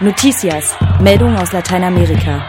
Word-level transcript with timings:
Noticias, 0.00 0.74
Meldung 1.00 1.36
aus 1.36 1.52
Lateinamerika. 1.52 2.44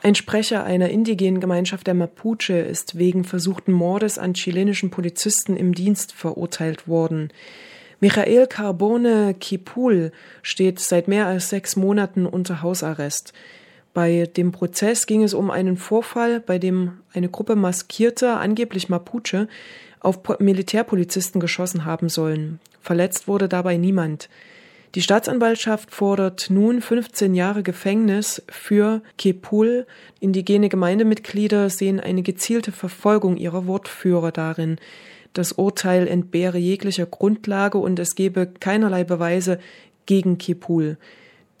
Ein 0.00 0.14
Sprecher 0.14 0.62
einer 0.62 0.90
indigenen 0.90 1.40
Gemeinschaft 1.40 1.88
der 1.88 1.94
Mapuche 1.94 2.52
ist 2.52 2.98
wegen 2.98 3.24
versuchten 3.24 3.72
Mordes 3.72 4.16
an 4.16 4.34
chilenischen 4.34 4.90
Polizisten 4.90 5.56
im 5.56 5.74
Dienst 5.74 6.12
verurteilt 6.12 6.86
worden. 6.86 7.32
Michael 7.98 8.46
Carbone 8.46 9.34
Kipul 9.34 10.12
steht 10.42 10.78
seit 10.78 11.08
mehr 11.08 11.26
als 11.26 11.48
sechs 11.48 11.74
Monaten 11.74 12.26
unter 12.26 12.62
Hausarrest. 12.62 13.32
Bei 13.92 14.26
dem 14.36 14.52
Prozess 14.52 15.06
ging 15.06 15.24
es 15.24 15.34
um 15.34 15.50
einen 15.50 15.76
Vorfall, 15.76 16.38
bei 16.38 16.60
dem 16.60 17.00
eine 17.12 17.28
Gruppe 17.28 17.56
maskierter, 17.56 18.38
angeblich 18.38 18.88
Mapuche, 18.88 19.48
auf 19.98 20.20
Militärpolizisten 20.38 21.40
geschossen 21.40 21.84
haben 21.84 22.08
sollen. 22.08 22.60
Verletzt 22.80 23.26
wurde 23.26 23.48
dabei 23.48 23.78
niemand. 23.78 24.28
Die 24.94 25.00
Staatsanwaltschaft 25.00 25.90
fordert 25.90 26.50
nun 26.50 26.82
15 26.82 27.34
Jahre 27.34 27.62
Gefängnis 27.62 28.42
für 28.50 29.00
Kepul. 29.16 29.86
Indigene 30.20 30.68
Gemeindemitglieder 30.68 31.70
sehen 31.70 31.98
eine 31.98 32.22
gezielte 32.22 32.72
Verfolgung 32.72 33.38
ihrer 33.38 33.66
Wortführer 33.66 34.32
darin. 34.32 34.76
Das 35.32 35.52
Urteil 35.52 36.06
entbehre 36.06 36.58
jeglicher 36.58 37.06
Grundlage 37.06 37.78
und 37.78 37.98
es 37.98 38.14
gebe 38.16 38.46
keinerlei 38.46 39.02
Beweise 39.02 39.58
gegen 40.04 40.36
Kepul. 40.36 40.98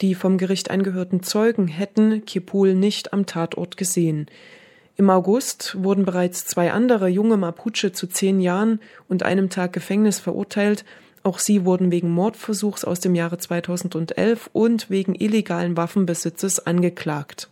Die 0.02 0.14
vom 0.14 0.36
Gericht 0.36 0.70
angehörten 0.70 1.22
Zeugen 1.22 1.68
hätten 1.68 2.26
Kepul 2.26 2.74
nicht 2.74 3.14
am 3.14 3.24
Tatort 3.24 3.78
gesehen. 3.78 4.26
Im 4.96 5.08
August 5.08 5.74
wurden 5.82 6.04
bereits 6.04 6.44
zwei 6.44 6.70
andere 6.70 7.08
junge 7.08 7.38
Mapuche 7.38 7.92
zu 7.92 8.08
zehn 8.08 8.40
Jahren 8.40 8.78
und 9.08 9.22
einem 9.22 9.48
Tag 9.48 9.72
Gefängnis 9.72 10.20
verurteilt, 10.20 10.84
auch 11.24 11.38
sie 11.38 11.64
wurden 11.64 11.90
wegen 11.90 12.10
Mordversuchs 12.10 12.84
aus 12.84 13.00
dem 13.00 13.14
Jahre 13.14 13.38
2011 13.38 14.50
und 14.52 14.90
wegen 14.90 15.14
illegalen 15.14 15.76
Waffenbesitzes 15.76 16.66
angeklagt. 16.66 17.48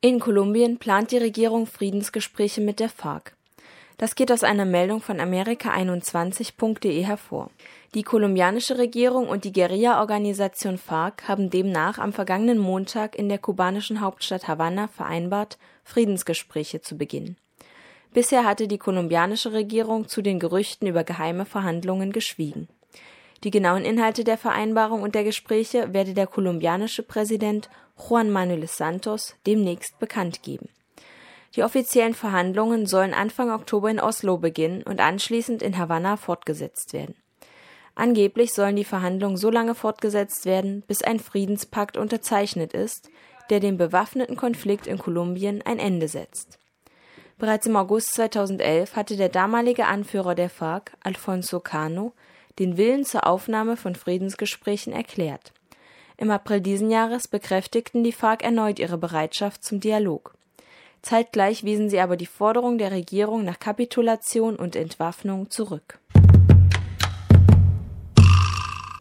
In 0.00 0.20
Kolumbien 0.20 0.78
plant 0.78 1.10
die 1.10 1.18
Regierung 1.18 1.66
Friedensgespräche 1.66 2.60
mit 2.60 2.78
der 2.78 2.88
FARC. 2.88 3.34
Das 3.96 4.14
geht 4.14 4.30
aus 4.30 4.44
einer 4.44 4.64
Meldung 4.64 5.00
von 5.00 5.18
Amerika21.de 5.18 7.02
hervor. 7.02 7.50
Die 7.94 8.04
kolumbianische 8.04 8.78
Regierung 8.78 9.28
und 9.28 9.44
die 9.44 9.52
Guerilla-Organisation 9.52 10.78
FARC 10.78 11.26
haben 11.26 11.50
demnach 11.50 11.98
am 11.98 12.12
vergangenen 12.12 12.58
Montag 12.58 13.16
in 13.16 13.28
der 13.28 13.38
kubanischen 13.38 14.00
Hauptstadt 14.00 14.46
Havanna 14.46 14.86
vereinbart, 14.86 15.58
Friedensgespräche 15.82 16.80
zu 16.80 16.96
beginnen. 16.96 17.36
Bisher 18.12 18.44
hatte 18.44 18.68
die 18.68 18.78
kolumbianische 18.78 19.52
Regierung 19.52 20.08
zu 20.08 20.22
den 20.22 20.38
Gerüchten 20.38 20.86
über 20.86 21.04
geheime 21.04 21.44
Verhandlungen 21.44 22.12
geschwiegen. 22.12 22.68
Die 23.44 23.50
genauen 23.50 23.84
Inhalte 23.84 24.24
der 24.24 24.38
Vereinbarung 24.38 25.02
und 25.02 25.14
der 25.14 25.24
Gespräche 25.24 25.92
werde 25.92 26.14
der 26.14 26.26
kolumbianische 26.26 27.02
Präsident 27.02 27.70
Juan 27.96 28.30
Manuel 28.30 28.66
Santos 28.66 29.36
demnächst 29.46 29.98
bekannt 29.98 30.42
geben. 30.42 30.68
Die 31.54 31.62
offiziellen 31.62 32.14
Verhandlungen 32.14 32.86
sollen 32.86 33.14
Anfang 33.14 33.50
Oktober 33.50 33.90
in 33.90 34.00
Oslo 34.00 34.38
beginnen 34.38 34.82
und 34.82 35.00
anschließend 35.00 35.62
in 35.62 35.78
Havanna 35.78 36.16
fortgesetzt 36.16 36.92
werden. 36.92 37.14
Angeblich 37.94 38.52
sollen 38.52 38.76
die 38.76 38.84
Verhandlungen 38.84 39.36
so 39.36 39.50
lange 39.50 39.74
fortgesetzt 39.74 40.44
werden, 40.44 40.82
bis 40.86 41.02
ein 41.02 41.18
Friedenspakt 41.18 41.96
unterzeichnet 41.96 42.72
ist, 42.72 43.10
der 43.50 43.60
dem 43.60 43.76
bewaffneten 43.76 44.36
Konflikt 44.36 44.86
in 44.86 44.98
Kolumbien 44.98 45.62
ein 45.62 45.78
Ende 45.78 46.06
setzt. 46.06 46.58
Bereits 47.38 47.66
im 47.66 47.76
August 47.76 48.14
2011 48.14 48.96
hatte 48.96 49.16
der 49.16 49.28
damalige 49.28 49.86
Anführer 49.86 50.34
der 50.34 50.50
FARC, 50.50 50.92
Alfonso 51.04 51.60
Cano, 51.60 52.12
den 52.58 52.76
Willen 52.76 53.04
zur 53.04 53.28
Aufnahme 53.28 53.76
von 53.76 53.94
Friedensgesprächen 53.94 54.92
erklärt. 54.92 55.52
Im 56.16 56.32
April 56.32 56.60
diesen 56.60 56.90
Jahres 56.90 57.28
bekräftigten 57.28 58.02
die 58.02 58.10
FARC 58.10 58.42
erneut 58.42 58.80
ihre 58.80 58.98
Bereitschaft 58.98 59.62
zum 59.62 59.78
Dialog. 59.78 60.34
Zeitgleich 61.00 61.62
wiesen 61.62 61.88
sie 61.88 62.00
aber 62.00 62.16
die 62.16 62.26
Forderung 62.26 62.76
der 62.76 62.90
Regierung 62.90 63.44
nach 63.44 63.60
Kapitulation 63.60 64.56
und 64.56 64.74
Entwaffnung 64.74 65.48
zurück. 65.48 66.00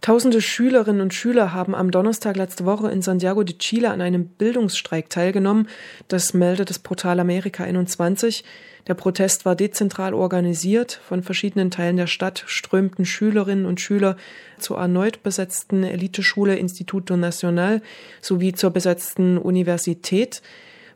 Tausende 0.08 0.42
Schülerinnen 0.42 1.02
und 1.02 1.14
Schüler 1.14 1.54
haben 1.54 1.76
am 1.76 1.92
Donnerstag 1.92 2.38
letzte 2.38 2.64
Woche 2.64 2.90
in 2.90 3.02
Santiago 3.02 3.44
de 3.44 3.58
Chile 3.58 3.92
an 3.92 4.00
einem 4.00 4.26
Bildungsstreik 4.26 5.10
teilgenommen. 5.10 5.68
Das 6.08 6.34
meldet 6.34 6.70
das 6.70 6.80
Portal 6.80 7.20
Amerika 7.20 7.66
21. 7.66 8.46
Der 8.88 8.94
Protest 8.94 9.44
war 9.44 9.58
dezentral 9.58 10.14
organisiert. 10.14 11.02
Von 11.06 11.24
verschiedenen 11.24 11.72
Teilen 11.72 11.98
der 11.98 12.08
Stadt 12.08 12.46
strömten 12.48 13.04
Schülerinnen 13.04 13.66
und 13.66 13.82
Schüler 13.82 14.16
zur 14.60 14.78
erneut 14.78 15.24
besetzten 15.24 15.84
Eliteschule 15.84 16.56
Instituto 16.56 17.18
Nacional 17.18 17.82
sowie 18.22 18.54
zur 18.54 18.70
besetzten 18.70 19.38
Universität. 19.38 20.42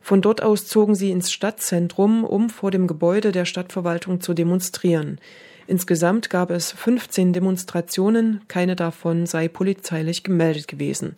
Von 0.00 0.22
dort 0.22 0.42
aus 0.42 0.66
zogen 0.66 0.94
sie 0.94 1.10
ins 1.10 1.30
Stadtzentrum, 1.30 2.24
um 2.24 2.48
vor 2.48 2.70
dem 2.70 2.86
Gebäude 2.86 3.30
der 3.30 3.44
Stadtverwaltung 3.44 4.22
zu 4.22 4.32
demonstrieren. 4.32 5.18
Insgesamt 5.66 6.30
gab 6.30 6.50
es 6.50 6.72
15 6.72 7.32
Demonstrationen, 7.32 8.42
keine 8.48 8.76
davon 8.76 9.26
sei 9.26 9.48
polizeilich 9.48 10.24
gemeldet 10.24 10.68
gewesen. 10.68 11.14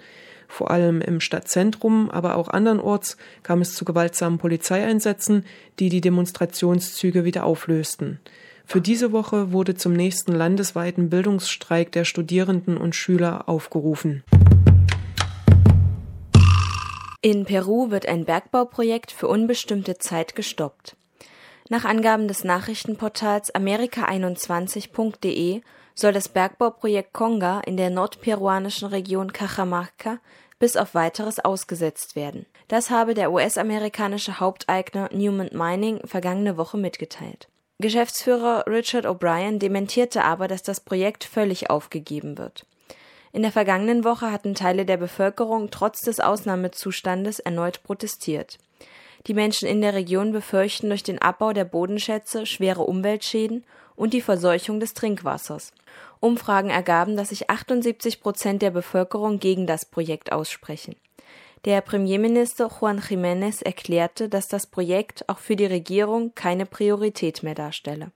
Vor 0.49 0.71
allem 0.71 1.01
im 1.01 1.21
Stadtzentrum, 1.21 2.11
aber 2.11 2.37
auch 2.37 2.49
andernorts 2.49 3.17
kam 3.43 3.61
es 3.61 3.75
zu 3.75 3.85
gewaltsamen 3.85 4.39
Polizeieinsätzen, 4.39 5.45
die 5.79 5.89
die 5.89 6.01
Demonstrationszüge 6.01 7.25
wieder 7.25 7.45
auflösten. 7.45 8.21
Für 8.67 8.81
diese 8.81 9.13
Woche 9.13 9.53
wurde 9.53 9.75
zum 9.75 9.93
nächsten 9.93 10.33
landesweiten 10.33 11.11
Bildungsstreik 11.11 11.93
der 11.93 12.05
Studierenden 12.05 12.77
und 12.77 12.95
Schüler 12.95 13.49
aufgerufen. 13.49 14.23
In 17.21 17.47
Peru 17.47 17.91
wird 17.91 18.07
ein 18.07 18.25
Bergbauprojekt 18.27 19.11
für 19.11 19.29
unbestimmte 19.29 19.97
Zeit 19.99 20.35
gestoppt. 20.35 20.97
Nach 21.71 21.87
Angaben 21.87 22.29
des 22.29 22.45
Nachrichtenportals 22.45 23.55
amerika21.de 23.55 25.63
soll 25.95 26.13
das 26.13 26.29
Bergbauprojekt 26.29 27.15
Conga 27.15 27.61
in 27.61 27.79
der 27.79 27.89
nordperuanischen 27.89 28.89
Region 28.89 29.33
Cajamarca 29.33 30.19
bis 30.59 30.77
auf 30.77 30.95
weiteres 30.95 31.41
ausgesetzt 31.41 32.17
werden. 32.17 32.45
Das 32.69 32.91
habe 32.91 33.15
der 33.15 33.33
US-amerikanische 33.33 34.41
Haupteigner 34.41 35.09
Newman 35.13 35.51
Mining 35.53 36.07
vergangene 36.07 36.59
Woche 36.59 36.77
mitgeteilt. 36.77 37.49
Geschäftsführer 37.79 38.65
Richard 38.67 39.07
O'Brien 39.07 39.59
dementierte 39.59 40.23
aber, 40.23 40.49
dass 40.49 40.63
das 40.63 40.81
Projekt 40.81 41.25
völlig 41.25 41.71
aufgegeben 41.71 42.37
wird. 42.37 42.67
In 43.33 43.43
der 43.43 43.53
vergangenen 43.53 44.05
Woche 44.05 44.31
hatten 44.31 44.55
Teile 44.55 44.85
der 44.85 44.97
Bevölkerung 44.97 45.71
trotz 45.71 46.03
des 46.03 46.21
Ausnahmezustandes 46.21 47.41
erneut 47.41 47.83
protestiert. 47.83 48.59
Die 49.27 49.35
Menschen 49.35 49.67
in 49.67 49.81
der 49.81 49.95
Region 49.95 50.33
befürchten 50.33 50.89
durch 50.89 51.03
den 51.03 51.21
Abbau 51.21 51.53
der 51.55 51.65
Bodenschätze 51.65 52.45
schwere 52.45 52.83
Umweltschäden 52.83 53.65
und 53.97 54.13
die 54.13 54.21
Verseuchung 54.21 54.81
des 54.81 54.93
Trinkwassers. 54.93 55.73
Umfragen 56.21 56.69
ergaben, 56.69 57.17
dass 57.17 57.31
sich 57.31 57.49
78 57.49 58.21
Prozent 58.21 58.61
der 58.61 58.71
Bevölkerung 58.71 59.39
gegen 59.39 59.67
das 59.67 59.87
Projekt 59.87 60.33
aussprechen. 60.33 60.97
Der 61.65 61.81
Premierminister 61.81 62.71
Juan 62.79 63.01
Jiménez 63.01 63.65
erklärte, 63.65 64.29
dass 64.29 64.49
das 64.49 64.67
Projekt 64.67 65.27
auch 65.29 65.39
für 65.39 65.57
die 65.57 65.65
Regierung 65.65 66.35
keine 66.35 66.67
Priorität 66.67 67.43
mehr 67.43 67.55
darstelle. 67.55 68.11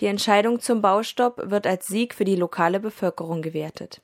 Die 0.00 0.06
Entscheidung 0.06 0.60
zum 0.60 0.80
Baustopp 0.80 1.50
wird 1.50 1.66
als 1.66 1.86
Sieg 1.86 2.14
für 2.14 2.24
die 2.24 2.36
lokale 2.36 2.80
Bevölkerung 2.80 3.42
gewertet. 3.42 4.00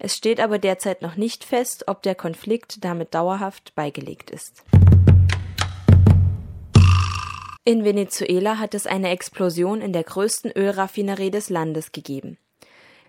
Es 0.00 0.16
steht 0.16 0.40
aber 0.40 0.58
derzeit 0.58 1.00
noch 1.02 1.16
nicht 1.16 1.44
fest, 1.44 1.84
ob 1.86 2.02
der 2.02 2.16
Konflikt 2.16 2.84
damit 2.84 3.14
dauerhaft 3.14 3.72
beigelegt 3.76 4.32
ist. 4.32 4.64
In 7.64 7.84
Venezuela 7.84 8.58
hat 8.58 8.74
es 8.74 8.88
eine 8.88 9.10
Explosion 9.10 9.82
in 9.82 9.92
der 9.92 10.02
größten 10.02 10.50
Ölraffinerie 10.50 11.30
des 11.30 11.48
Landes 11.48 11.92
gegeben. 11.92 12.36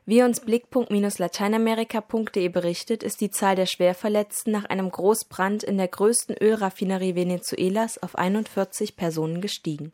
Wie 0.06 0.22
uns 0.22 0.42
Blickpunkt-lateinamerika.de 0.42 2.50
berichtet, 2.50 3.01
ist 3.01 3.19
die 3.22 3.31
Zahl 3.31 3.56
der 3.56 3.66
Schwerverletzten 3.66 4.54
nach 4.54 4.66
einem 4.66 4.92
Großbrand 4.92 5.63
in 5.63 5.77
der 5.77 5.88
größten 5.88 6.36
Ölraffinerie 6.39 7.16
Venezuelas 7.16 7.98
auf 8.04 8.16
41 8.16 8.95
Personen 8.95 9.42
gestiegen. 9.42 9.92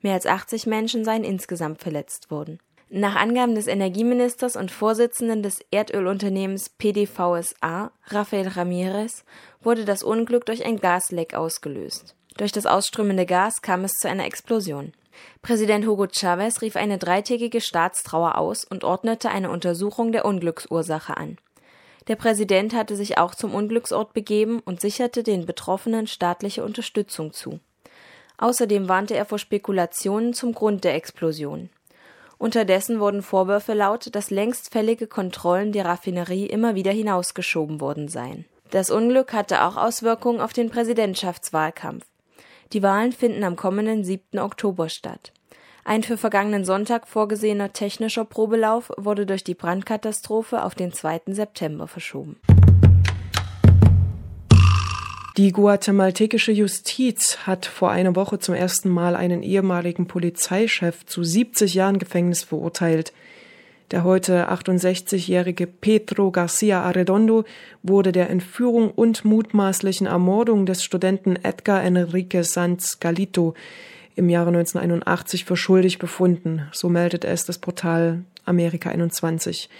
Mehr 0.00 0.14
als 0.14 0.26
80 0.26 0.66
Menschen 0.66 1.04
seien 1.04 1.22
insgesamt 1.22 1.80
verletzt 1.80 2.32
worden. 2.32 2.58
Nach 2.90 3.14
Angaben 3.14 3.54
des 3.54 3.68
Energieministers 3.68 4.56
und 4.56 4.72
Vorsitzenden 4.72 5.44
des 5.44 5.60
Erdölunternehmens 5.70 6.70
PDVSA, 6.70 7.92
Rafael 8.06 8.48
Ramirez, 8.48 9.24
wurde 9.60 9.84
das 9.84 10.02
Unglück 10.02 10.46
durch 10.46 10.64
ein 10.64 10.80
Gasleck 10.80 11.34
ausgelöst. 11.34 12.16
Durch 12.38 12.52
das 12.52 12.66
ausströmende 12.66 13.26
Gas 13.26 13.62
kam 13.62 13.84
es 13.84 13.92
zu 13.92 14.08
einer 14.08 14.24
Explosion. 14.24 14.92
Präsident 15.42 15.84
Hugo 15.86 16.06
Chavez 16.06 16.62
rief 16.62 16.76
eine 16.76 16.96
dreitägige 16.96 17.60
Staatstrauer 17.60 18.38
aus 18.38 18.64
und 18.64 18.84
ordnete 18.84 19.28
eine 19.30 19.50
Untersuchung 19.50 20.12
der 20.12 20.24
Unglücksursache 20.24 21.16
an. 21.16 21.36
Der 22.06 22.14
Präsident 22.14 22.74
hatte 22.74 22.94
sich 22.94 23.18
auch 23.18 23.34
zum 23.34 23.52
Unglücksort 23.54 24.12
begeben 24.12 24.60
und 24.64 24.80
sicherte 24.80 25.24
den 25.24 25.46
Betroffenen 25.46 26.06
staatliche 26.06 26.64
Unterstützung 26.64 27.32
zu. 27.32 27.58
Außerdem 28.38 28.88
warnte 28.88 29.16
er 29.16 29.24
vor 29.24 29.40
Spekulationen 29.40 30.32
zum 30.32 30.54
Grund 30.54 30.84
der 30.84 30.94
Explosion. 30.94 31.70
Unterdessen 32.38 33.00
wurden 33.00 33.22
Vorwürfe 33.22 33.74
laut, 33.74 34.14
dass 34.14 34.30
längst 34.30 34.72
fällige 34.72 35.08
Kontrollen 35.08 35.72
der 35.72 35.86
Raffinerie 35.86 36.46
immer 36.46 36.76
wieder 36.76 36.92
hinausgeschoben 36.92 37.80
worden 37.80 38.06
seien. 38.06 38.44
Das 38.70 38.90
Unglück 38.90 39.32
hatte 39.32 39.64
auch 39.64 39.76
Auswirkungen 39.76 40.40
auf 40.40 40.52
den 40.52 40.70
Präsidentschaftswahlkampf. 40.70 42.04
Die 42.74 42.82
Wahlen 42.82 43.12
finden 43.12 43.44
am 43.44 43.56
kommenden 43.56 44.04
7. 44.04 44.38
Oktober 44.38 44.90
statt. 44.90 45.32
Ein 45.84 46.02
für 46.02 46.18
vergangenen 46.18 46.66
Sonntag 46.66 47.08
vorgesehener 47.08 47.72
technischer 47.72 48.26
Probelauf 48.26 48.90
wurde 48.98 49.24
durch 49.24 49.42
die 49.42 49.54
Brandkatastrophe 49.54 50.62
auf 50.62 50.74
den 50.74 50.92
2. 50.92 51.22
September 51.28 51.88
verschoben. 51.88 52.38
Die 55.38 55.52
guatemaltekische 55.52 56.52
Justiz 56.52 57.38
hat 57.46 57.64
vor 57.64 57.90
einer 57.90 58.14
Woche 58.16 58.38
zum 58.38 58.54
ersten 58.54 58.90
Mal 58.90 59.16
einen 59.16 59.42
ehemaligen 59.42 60.06
Polizeichef 60.06 61.06
zu 61.06 61.24
70 61.24 61.72
Jahren 61.72 61.98
Gefängnis 61.98 62.42
verurteilt. 62.42 63.14
Der 63.90 64.04
heute 64.04 64.50
68-jährige 64.50 65.66
Pedro 65.66 66.30
Garcia 66.30 66.82
Arredondo 66.82 67.44
wurde 67.82 68.12
der 68.12 68.28
Entführung 68.28 68.90
und 68.90 69.24
mutmaßlichen 69.24 70.06
Ermordung 70.06 70.66
des 70.66 70.84
Studenten 70.84 71.36
Edgar 71.36 71.82
Enrique 71.82 72.44
Sanz 72.44 73.00
Galito 73.00 73.54
im 74.14 74.28
Jahre 74.28 74.48
1981 74.48 75.46
für 75.46 75.56
schuldig 75.56 75.98
befunden, 75.98 76.68
so 76.72 76.90
meldet 76.90 77.24
es 77.24 77.46
das 77.46 77.56
Portal 77.56 78.24
Amerika 78.44 78.90
21. 78.90 79.70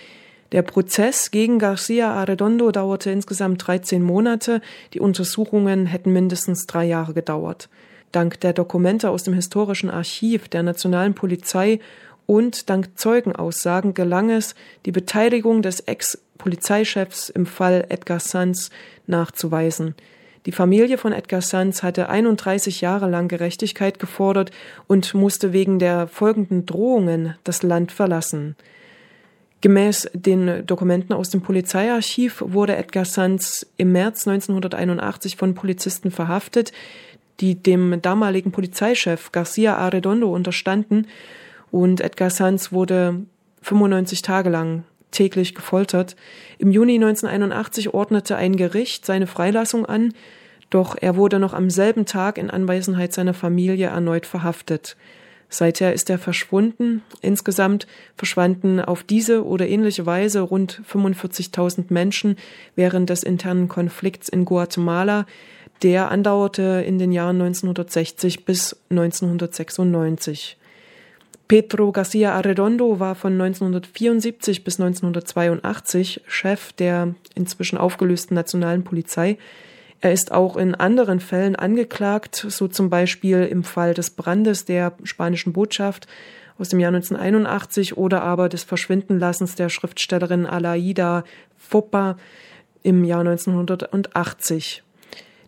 Der 0.52 0.62
Prozess 0.62 1.31
gegen 1.31 1.58
Garcia 1.58 2.10
Arredondo 2.10 2.70
dauerte 2.70 3.10
insgesamt 3.10 3.66
13 3.66 4.02
Monate, 4.02 4.62
die 4.94 5.00
Untersuchungen 5.00 5.84
hätten 5.84 6.14
mindestens 6.14 6.66
drei 6.66 6.87
Jahre 6.87 7.12
gedauert. 7.12 7.69
Dank 8.12 8.40
der 8.40 8.55
Dokumente 8.55 9.10
aus 9.10 9.22
dem 9.22 9.34
historischen 9.34 9.90
Archiv 9.90 10.49
der 10.49 10.62
nationalen 10.62 11.14
Polizei 11.14 11.78
und 12.28 12.69
dank 12.69 12.98
Zeugenaussagen 12.98 13.94
gelang 13.94 14.28
es, 14.28 14.54
die 14.84 14.92
Beteiligung 14.92 15.62
des 15.62 15.80
Ex-Polizeichefs 15.80 17.30
im 17.30 17.46
Fall 17.46 17.86
Edgar 17.88 18.20
Sanz 18.20 18.69
nachzuweisen. 19.06 19.94
Die 20.44 20.52
Familie 20.52 20.98
von 20.98 21.14
Edgar 21.14 21.40
Sanz 21.40 21.82
hatte 21.82 22.10
31 22.10 22.82
Jahre 22.82 23.08
lang 23.08 23.28
Gerechtigkeit 23.28 23.98
gefordert 23.98 24.50
und 24.86 25.14
musste 25.14 25.54
wegen 25.54 25.78
der 25.78 26.06
folgenden 26.06 26.66
Drohungen 26.66 27.34
das 27.44 27.62
Land 27.62 27.92
verlassen. 27.92 28.56
Gemäß 29.62 30.10
den 30.12 30.66
Dokumenten 30.66 31.14
aus 31.14 31.31
dem 31.31 31.40
Polizeiarchiv 31.40 32.44
wurde 32.46 32.76
Edgar 32.76 33.06
Sanz 33.06 33.66
im 33.78 33.92
März 33.92 34.28
1981 34.28 35.36
von 35.36 35.54
Polizisten 35.54 36.10
verhaftet, 36.10 36.72
die 37.40 37.54
dem 37.54 38.02
damaligen 38.02 38.52
Polizeichef 38.52 39.32
Garcia 39.32 39.78
Arredondo 39.78 40.31
unterstanden 40.31 41.06
und 41.70 42.00
Edgar 42.00 42.31
Sanz 42.31 42.73
wurde 42.73 43.23
95 43.62 44.23
Tage 44.23 44.50
lang 44.50 44.85
täglich 45.11 45.55
gefoltert. 45.55 46.17
Im 46.59 46.70
Juni 46.70 46.94
1981 46.94 47.94
ordnete 47.94 48.37
ein 48.37 48.56
Gericht 48.56 49.06
seine 49.06 49.26
Freilassung 49.26 49.87
an, 49.87 50.12
doch 50.70 50.97
er 51.00 51.17
wurde 51.17 51.38
noch 51.38 51.55
am 51.55 51.70
selben 51.70 52.05
Tag 52.05 52.37
in 52.37 52.50
Anwesenheit 52.50 53.12
seiner 53.12 53.35
Familie 53.35 53.87
erneut 53.87 54.26
verhaftet. 54.26 54.97
Seither 55.50 55.94
ist 55.94 56.11
er 56.11 56.19
verschwunden. 56.19 57.03
Insgesamt 57.23 57.87
verschwanden 58.17 58.81
auf 58.81 59.03
diese 59.03 59.47
oder 59.47 59.67
ähnliche 59.67 60.05
Weise 60.05 60.41
rund 60.41 60.82
45.000 60.91 61.87
Menschen 61.88 62.37
während 62.76 63.09
des 63.09 63.23
internen 63.23 63.69
Konflikts 63.69 64.29
in 64.29 64.44
Guatemala. 64.44 65.25
Der 65.82 66.11
andauerte 66.11 66.85
in 66.87 66.99
den 66.99 67.12
Jahren 67.12 67.41
1960 67.41 68.44
bis 68.44 68.76
1996. 68.91 70.57
Pedro 71.48 71.92
Garcia 71.92 72.34
Arredondo 72.34 73.00
war 73.00 73.14
von 73.14 73.32
1974 73.32 74.64
bis 74.64 74.78
1982 74.78 76.20
Chef 76.26 76.74
der 76.74 77.14
inzwischen 77.34 77.78
aufgelösten 77.78 78.34
nationalen 78.34 78.84
Polizei. 78.84 79.38
Er 80.02 80.12
ist 80.12 80.30
auch 80.30 80.58
in 80.58 80.74
anderen 80.74 81.20
Fällen 81.20 81.56
angeklagt, 81.56 82.36
so 82.36 82.68
zum 82.68 82.90
Beispiel 82.90 83.44
im 83.44 83.64
Fall 83.64 83.94
des 83.94 84.10
Brandes 84.10 84.66
der 84.66 84.92
spanischen 85.04 85.54
Botschaft 85.54 86.06
aus 86.58 86.68
dem 86.68 86.80
Jahr 86.80 86.92
1981 86.92 87.96
oder 87.96 88.22
aber 88.22 88.50
des 88.50 88.62
Verschwindenlassens 88.64 89.54
der 89.54 89.70
Schriftstellerin 89.70 90.44
Alaida 90.44 91.24
Foppa 91.56 92.18
im 92.82 93.04
Jahr 93.04 93.20
1980. 93.20 94.82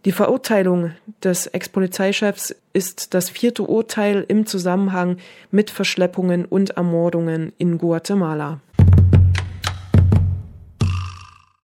Die 0.07 0.13
Verurteilung 0.13 0.93
des 1.23 1.47
Ex-Polizeichefs 1.47 2.57
ist 2.73 3.13
das 3.13 3.29
vierte 3.29 3.65
Urteil 3.65 4.25
im 4.29 4.47
Zusammenhang 4.47 5.19
mit 5.51 5.71
Verschleppungen 5.71 6.47
und 6.47 6.71
Ermordungen 6.71 7.53
in 7.59 7.77
Guatemala. 7.77 8.61